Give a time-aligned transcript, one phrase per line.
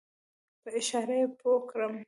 [0.61, 1.93] په اشاره یې پوی کړم.